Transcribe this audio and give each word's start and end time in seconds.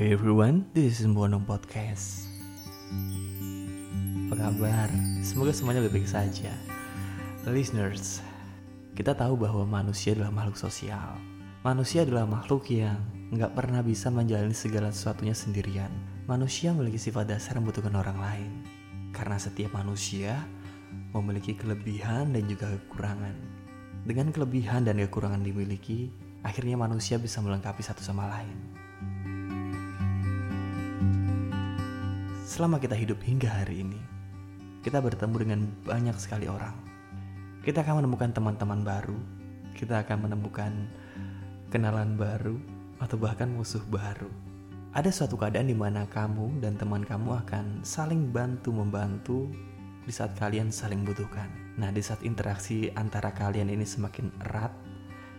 Hey 0.00 0.16
everyone, 0.16 0.64
this 0.72 0.96
is 0.96 1.04
Mbonong 1.04 1.44
Podcast. 1.44 2.24
Apa 4.32 4.48
kabar? 4.48 4.88
Semoga 5.20 5.52
semuanya 5.52 5.84
baik-baik 5.84 6.08
saja. 6.08 6.56
Listeners, 7.44 8.24
kita 8.96 9.12
tahu 9.12 9.36
bahwa 9.36 9.68
manusia 9.68 10.16
adalah 10.16 10.32
makhluk 10.32 10.56
sosial. 10.56 11.20
Manusia 11.60 12.08
adalah 12.08 12.24
makhluk 12.24 12.72
yang 12.72 12.96
nggak 13.28 13.52
pernah 13.52 13.84
bisa 13.84 14.08
menjalani 14.08 14.56
segala 14.56 14.88
sesuatunya 14.88 15.36
sendirian. 15.36 15.92
Manusia 16.24 16.72
memiliki 16.72 16.96
sifat 16.96 17.36
dasar 17.36 17.60
membutuhkan 17.60 17.92
orang 17.92 18.16
lain. 18.24 18.52
Karena 19.12 19.36
setiap 19.36 19.76
manusia 19.76 20.48
memiliki 21.12 21.52
kelebihan 21.52 22.32
dan 22.32 22.48
juga 22.48 22.72
kekurangan. 22.72 23.36
Dengan 24.08 24.32
kelebihan 24.32 24.80
dan 24.80 24.96
kekurangan 24.96 25.44
dimiliki, 25.44 26.08
akhirnya 26.40 26.80
manusia 26.80 27.20
bisa 27.20 27.44
melengkapi 27.44 27.84
satu 27.84 28.00
sama 28.00 28.32
lain. 28.32 28.79
Selama 32.50 32.82
kita 32.82 32.98
hidup 32.98 33.22
hingga 33.22 33.46
hari 33.46 33.86
ini, 33.86 34.02
kita 34.82 34.98
bertemu 34.98 35.36
dengan 35.38 35.60
banyak 35.86 36.18
sekali 36.18 36.50
orang. 36.50 36.74
Kita 37.62 37.86
akan 37.86 38.02
menemukan 38.02 38.34
teman-teman 38.34 38.82
baru, 38.82 39.14
kita 39.78 40.02
akan 40.02 40.26
menemukan 40.26 40.90
kenalan 41.70 42.18
baru, 42.18 42.58
atau 42.98 43.14
bahkan 43.22 43.46
musuh 43.54 43.86
baru. 43.86 44.26
Ada 44.90 45.14
suatu 45.14 45.38
keadaan 45.38 45.70
di 45.70 45.78
mana 45.78 46.10
kamu 46.10 46.58
dan 46.58 46.74
teman 46.74 47.06
kamu 47.06 47.38
akan 47.46 47.86
saling 47.86 48.34
bantu-membantu 48.34 49.46
di 50.02 50.10
saat 50.10 50.34
kalian 50.34 50.74
saling 50.74 51.06
butuhkan. 51.06 51.46
Nah, 51.78 51.94
di 51.94 52.02
saat 52.02 52.26
interaksi 52.26 52.90
antara 52.98 53.30
kalian 53.30 53.70
ini 53.70 53.86
semakin 53.86 54.26
erat, 54.50 54.74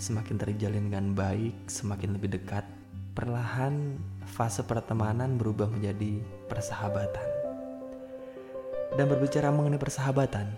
semakin 0.00 0.40
terjalin 0.40 0.88
dengan 0.88 1.12
baik, 1.12 1.68
semakin 1.68 2.16
lebih 2.16 2.40
dekat, 2.40 2.64
perlahan 3.14 3.94
fase 4.26 4.66
pertemanan 4.66 5.38
berubah 5.38 5.70
menjadi 5.70 6.18
persahabatan. 6.50 7.30
Dan 8.94 9.06
berbicara 9.06 9.54
mengenai 9.54 9.78
persahabatan, 9.78 10.54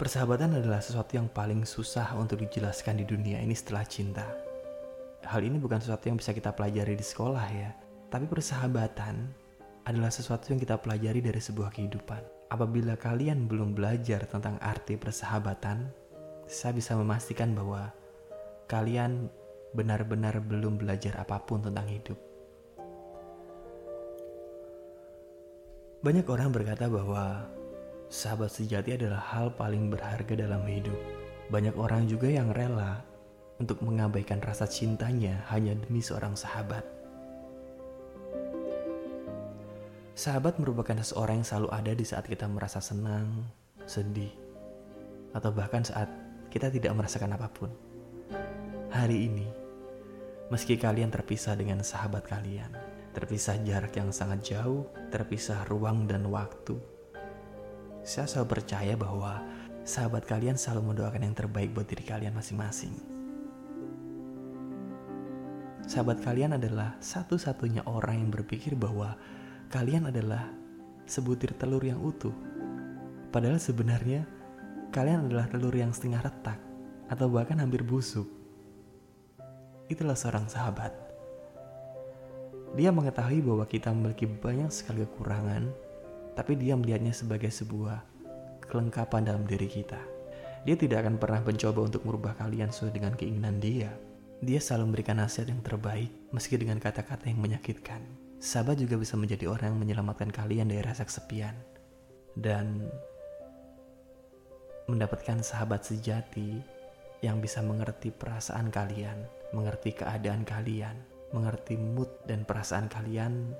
persahabatan 0.00 0.56
adalah 0.56 0.80
sesuatu 0.80 1.20
yang 1.20 1.28
paling 1.28 1.68
susah 1.68 2.16
untuk 2.16 2.40
dijelaskan 2.40 3.00
di 3.00 3.04
dunia 3.04 3.40
ini 3.40 3.52
setelah 3.52 3.84
cinta. 3.84 4.24
Hal 5.24 5.44
ini 5.44 5.60
bukan 5.60 5.80
sesuatu 5.84 6.08
yang 6.08 6.16
bisa 6.16 6.32
kita 6.32 6.52
pelajari 6.56 6.96
di 6.96 7.04
sekolah 7.04 7.46
ya, 7.52 7.70
tapi 8.08 8.24
persahabatan 8.24 9.28
adalah 9.84 10.12
sesuatu 10.12 10.52
yang 10.52 10.60
kita 10.60 10.80
pelajari 10.80 11.20
dari 11.20 11.40
sebuah 11.40 11.72
kehidupan. 11.72 12.20
Apabila 12.48 12.96
kalian 12.96 13.44
belum 13.44 13.76
belajar 13.76 14.24
tentang 14.24 14.56
arti 14.64 14.96
persahabatan, 14.96 15.88
saya 16.48 16.72
bisa 16.72 16.96
memastikan 16.96 17.52
bahwa 17.52 17.92
kalian 18.68 19.28
benar-benar 19.76 20.40
belum 20.40 20.80
belajar 20.80 21.16
apa 21.20 21.40
pun 21.44 21.60
tentang 21.60 21.88
hidup. 21.88 22.18
Banyak 25.98 26.30
orang 26.30 26.54
berkata 26.54 26.86
bahwa 26.86 27.42
sahabat 28.06 28.54
sejati 28.54 28.94
adalah 28.94 29.18
hal 29.34 29.50
paling 29.58 29.90
berharga 29.90 30.46
dalam 30.46 30.62
hidup. 30.64 30.94
Banyak 31.50 31.74
orang 31.74 32.06
juga 32.06 32.30
yang 32.30 32.54
rela 32.54 33.02
untuk 33.58 33.82
mengabaikan 33.82 34.38
rasa 34.38 34.70
cintanya 34.70 35.42
hanya 35.50 35.74
demi 35.74 35.98
seorang 35.98 36.38
sahabat. 36.38 36.86
Sahabat 40.14 40.58
merupakan 40.58 40.98
seseorang 40.98 41.42
yang 41.42 41.46
selalu 41.46 41.68
ada 41.74 41.92
di 41.94 42.04
saat 42.06 42.26
kita 42.26 42.46
merasa 42.46 42.82
senang, 42.82 43.46
sedih, 43.86 44.30
atau 45.34 45.50
bahkan 45.54 45.82
saat 45.82 46.10
kita 46.50 46.70
tidak 46.70 46.94
merasakan 46.94 47.34
apa 47.34 47.46
pun. 47.50 47.87
Hari 48.98 49.30
ini, 49.30 49.46
meski 50.50 50.74
kalian 50.74 51.14
terpisah 51.14 51.54
dengan 51.54 51.86
sahabat 51.86 52.26
kalian, 52.26 52.66
terpisah 53.14 53.54
jarak 53.62 53.94
yang 53.94 54.10
sangat 54.10 54.42
jauh, 54.50 54.90
terpisah 55.14 55.62
ruang 55.70 56.10
dan 56.10 56.26
waktu, 56.26 56.74
saya 58.02 58.26
selalu 58.26 58.58
percaya 58.58 58.98
bahwa 58.98 59.38
sahabat 59.86 60.26
kalian 60.26 60.58
selalu 60.58 60.90
mendoakan 60.90 61.30
yang 61.30 61.36
terbaik 61.38 61.70
buat 61.78 61.86
diri 61.86 62.02
kalian 62.02 62.34
masing-masing. 62.34 62.90
Sahabat 65.86 66.18
kalian 66.18 66.58
adalah 66.58 66.98
satu-satunya 66.98 67.86
orang 67.86 68.26
yang 68.26 68.34
berpikir 68.34 68.74
bahwa 68.74 69.14
kalian 69.70 70.10
adalah 70.10 70.50
sebutir 71.06 71.54
telur 71.54 71.86
yang 71.86 72.02
utuh. 72.02 72.34
Padahal 73.30 73.62
sebenarnya 73.62 74.26
kalian 74.90 75.30
adalah 75.30 75.46
telur 75.46 75.78
yang 75.78 75.94
setengah 75.94 76.18
retak 76.18 76.58
atau 77.06 77.30
bahkan 77.30 77.62
hampir 77.62 77.86
busuk. 77.86 78.37
Itulah 79.88 80.12
seorang 80.12 80.44
sahabat. 80.52 80.92
Dia 82.76 82.92
mengetahui 82.92 83.40
bahwa 83.40 83.64
kita 83.64 83.88
memiliki 83.88 84.28
banyak 84.28 84.68
sekali 84.68 85.08
kekurangan, 85.08 85.72
tapi 86.36 86.60
dia 86.60 86.76
melihatnya 86.76 87.16
sebagai 87.16 87.48
sebuah 87.48 88.04
kelengkapan 88.68 89.24
dalam 89.24 89.48
diri 89.48 89.64
kita. 89.64 89.96
Dia 90.68 90.76
tidak 90.76 91.08
akan 91.08 91.16
pernah 91.16 91.40
mencoba 91.40 91.80
untuk 91.88 92.04
merubah 92.04 92.36
kalian 92.36 92.68
sesuai 92.68 92.92
dengan 93.00 93.16
keinginan 93.16 93.56
dia. 93.56 93.88
Dia 94.44 94.60
selalu 94.60 94.92
memberikan 94.92 95.16
nasihat 95.18 95.48
yang 95.48 95.64
terbaik, 95.64 96.12
meski 96.36 96.60
dengan 96.60 96.76
kata-kata 96.76 97.24
yang 97.24 97.40
menyakitkan. 97.40 98.04
Sahabat 98.38 98.76
juga 98.78 99.00
bisa 99.00 99.16
menjadi 99.16 99.48
orang 99.48 99.74
yang 99.74 99.80
menyelamatkan 99.82 100.28
kalian 100.28 100.68
dari 100.68 100.84
rasa 100.84 101.08
kesepian 101.08 101.56
dan 102.36 102.86
mendapatkan 104.86 105.42
sahabat 105.42 105.82
sejati 105.82 106.60
yang 107.24 107.42
bisa 107.42 107.64
mengerti 107.64 108.14
perasaan 108.14 108.70
kalian, 108.70 109.26
mengerti 109.52 109.96
keadaan 109.96 110.44
kalian, 110.44 110.96
mengerti 111.32 111.76
mood 111.76 112.08
dan 112.28 112.44
perasaan 112.44 112.88
kalian. 112.88 113.52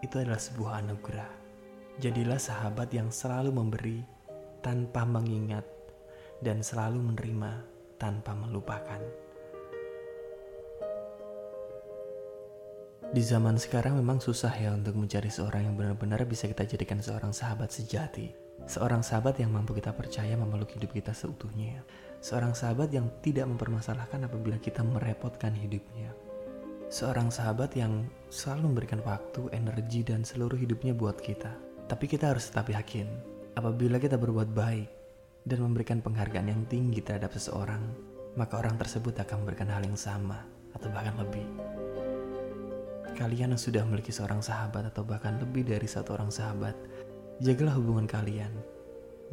Itu 0.00 0.20
adalah 0.20 0.40
sebuah 0.40 0.84
anugerah. 0.84 1.32
Jadilah 2.00 2.36
sahabat 2.36 2.92
yang 2.92 3.08
selalu 3.08 3.52
memberi 3.52 4.04
tanpa 4.60 5.08
mengingat 5.08 5.64
dan 6.44 6.60
selalu 6.60 7.00
menerima 7.00 7.64
tanpa 7.96 8.36
melupakan. 8.36 9.00
Di 13.06 13.22
zaman 13.22 13.56
sekarang 13.56 13.96
memang 13.96 14.20
susah 14.20 14.52
ya 14.52 14.76
untuk 14.76 14.98
mencari 14.98 15.32
seorang 15.32 15.72
yang 15.72 15.74
benar-benar 15.78 16.26
bisa 16.28 16.44
kita 16.50 16.68
jadikan 16.68 17.00
seorang 17.00 17.32
sahabat 17.32 17.72
sejati. 17.72 18.45
Seorang 18.64 19.04
sahabat 19.04 19.36
yang 19.36 19.52
mampu 19.52 19.76
kita 19.76 19.92
percaya 19.92 20.32
memeluk 20.32 20.72
hidup 20.72 20.96
kita 20.96 21.12
seutuhnya. 21.12 21.84
Seorang 22.24 22.56
sahabat 22.56 22.88
yang 22.88 23.12
tidak 23.20 23.44
mempermasalahkan 23.44 24.24
apabila 24.24 24.56
kita 24.56 24.80
merepotkan 24.80 25.52
hidupnya. 25.52 26.16
Seorang 26.88 27.28
sahabat 27.28 27.76
yang 27.76 28.08
selalu 28.32 28.72
memberikan 28.72 29.04
waktu, 29.04 29.52
energi, 29.52 30.00
dan 30.00 30.24
seluruh 30.24 30.56
hidupnya 30.56 30.96
buat 30.96 31.20
kita. 31.20 31.52
Tapi 31.86 32.08
kita 32.08 32.32
harus 32.32 32.48
tetap 32.48 32.72
yakin, 32.72 33.06
apabila 33.54 34.00
kita 34.00 34.16
berbuat 34.16 34.50
baik 34.56 34.88
dan 35.44 35.58
memberikan 35.62 36.00
penghargaan 36.00 36.50
yang 36.50 36.62
tinggi 36.66 37.04
terhadap 37.04 37.36
seseorang, 37.36 37.82
maka 38.34 38.58
orang 38.58 38.74
tersebut 38.80 39.14
akan 39.18 39.44
memberikan 39.46 39.70
hal 39.70 39.82
yang 39.86 39.98
sama 39.98 40.42
atau 40.74 40.90
bahkan 40.90 41.14
lebih. 41.18 41.46
Kalian 43.16 43.56
yang 43.56 43.62
sudah 43.62 43.80
memiliki 43.86 44.12
seorang 44.12 44.44
sahabat 44.44 44.92
atau 44.92 45.00
bahkan 45.00 45.40
lebih 45.40 45.64
dari 45.64 45.88
satu 45.88 46.20
orang 46.20 46.28
sahabat, 46.28 46.76
jagalah 47.40 47.76
hubungan 47.76 48.08
kalian. 48.08 48.52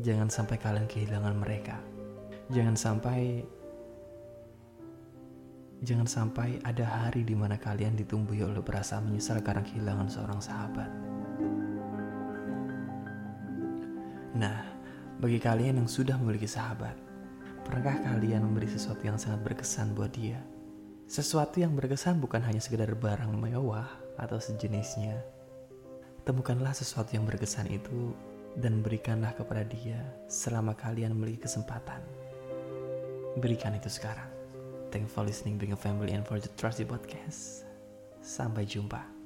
Jangan 0.04 0.28
sampai 0.28 0.58
kalian 0.60 0.88
kehilangan 0.90 1.36
mereka. 1.38 1.80
Jangan 2.52 2.76
sampai 2.76 3.46
Jangan 5.84 6.08
sampai 6.08 6.64
ada 6.64 6.88
hari 6.88 7.28
di 7.28 7.36
mana 7.36 7.60
kalian 7.60 8.00
ditumbuhi 8.00 8.40
oleh 8.40 8.64
perasaan 8.64 9.04
menyesal 9.12 9.44
karena 9.44 9.68
kehilangan 9.68 10.08
seorang 10.08 10.40
sahabat. 10.40 10.88
Nah, 14.40 14.64
bagi 15.20 15.44
kalian 15.44 15.84
yang 15.84 15.90
sudah 15.92 16.16
memiliki 16.16 16.48
sahabat, 16.48 16.96
pernahkah 17.68 18.00
kalian 18.00 18.48
memberi 18.48 18.72
sesuatu 18.72 19.04
yang 19.04 19.20
sangat 19.20 19.44
berkesan 19.44 19.92
buat 19.92 20.16
dia? 20.16 20.40
Sesuatu 21.04 21.60
yang 21.60 21.76
berkesan 21.76 22.16
bukan 22.24 22.40
hanya 22.48 22.64
sekedar 22.64 22.88
barang 22.96 23.36
mewah 23.36 23.92
atau 24.16 24.40
sejenisnya. 24.40 25.20
Temukanlah 26.24 26.72
sesuatu 26.72 27.12
yang 27.20 27.28
berkesan 27.28 27.68
itu 27.68 28.16
dan 28.56 28.80
berikanlah 28.80 29.36
kepada 29.36 29.68
dia 29.68 30.00
selama 30.32 30.72
kalian 30.72 31.12
memiliki 31.12 31.44
kesempatan. 31.44 32.00
Berikan 33.44 33.76
itu 33.76 33.92
sekarang. 33.92 34.30
Thank 34.88 35.10
you 35.10 35.12
for 35.12 35.26
listening 35.26 35.60
Being 35.60 35.76
a 35.76 35.80
Family 35.80 36.16
and 36.16 36.24
for 36.24 36.40
the 36.40 36.48
Trusty 36.56 36.88
Podcast. 36.88 37.68
Sampai 38.24 38.64
jumpa. 38.64 39.23